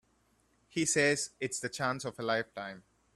He 0.67 0.87
says 0.87 1.29
it's 1.39 1.59
the 1.59 1.69
chance 1.69 2.05
of 2.05 2.17
a 2.17 2.23
lifetime. 2.23 2.83